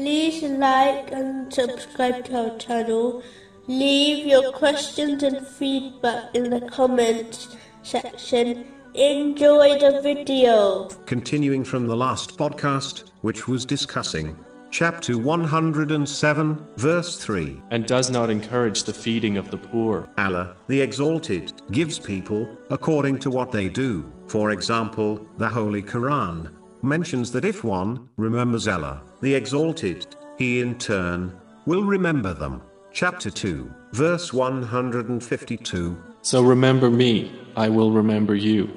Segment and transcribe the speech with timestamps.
[0.00, 3.22] like and subscribe to our channel.
[3.66, 8.66] Leave your questions and feedback in the comments section.
[8.94, 10.88] Enjoy the video.
[11.06, 14.36] Continuing from the last podcast, which was discussing
[14.70, 17.60] chapter 107, verse 3.
[17.70, 20.08] and does not encourage the feeding of the poor.
[20.16, 24.10] Allah, the Exalted, gives people according to what they do.
[24.28, 26.50] For example, the Holy Quran
[26.82, 30.06] mentions that if one remembers Allah, the Exalted,
[30.38, 31.32] he in turn
[31.66, 32.62] will remember them.
[32.92, 35.96] Chapter 2, verse 152.
[36.22, 38.70] So remember me, I will remember you.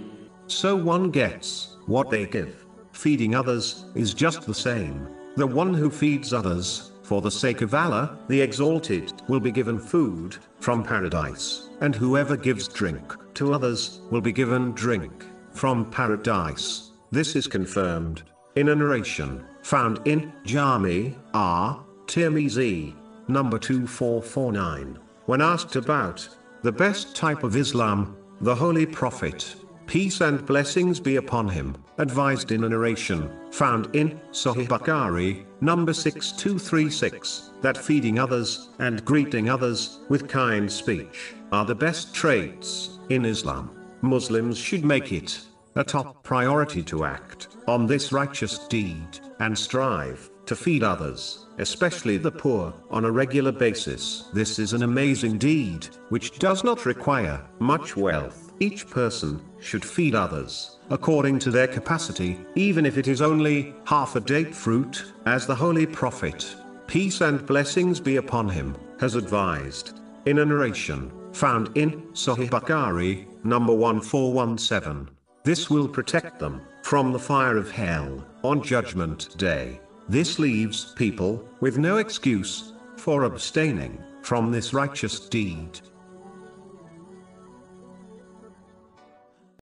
[0.48, 2.66] So one gets what they give.
[2.92, 5.08] Feeding others is just the same.
[5.36, 9.80] The one who feeds others, for the sake of Allah, the Exalted, will be given
[9.80, 16.92] food from paradise, and whoever gives drink to others will be given drink from paradise.
[17.14, 18.24] This is confirmed
[18.56, 21.86] in a narration found in Jami R.
[22.08, 22.96] Tirmizi,
[23.28, 24.98] number 2449.
[25.28, 26.28] When asked about
[26.64, 32.52] the best type of Islam, the Holy Prophet, peace and blessings be upon him, advised
[32.52, 40.00] in a narration found in Sahih Bukhari, number 6236, that feeding others and greeting others
[40.10, 43.70] with kind speech are the best traits in Islam.
[44.02, 50.30] Muslims should make it a top priority to act on this righteous deed and strive
[50.46, 54.30] to feed others, especially the poor, on a regular basis.
[54.34, 58.54] This is an amazing deed, which does not require much wealth.
[58.60, 64.16] Each person should feed others according to their capacity, even if it is only half
[64.16, 66.56] a date fruit, as the Holy Prophet,
[66.88, 70.00] peace and blessings be upon him, has advised.
[70.26, 75.10] In a narration found in Sahih Bukhari, number 1417.
[75.44, 79.82] This will protect them from the fire of hell on Judgment Day.
[80.08, 85.82] This leaves people with no excuse for abstaining from this righteous deed.